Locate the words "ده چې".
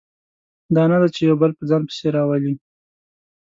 1.01-1.21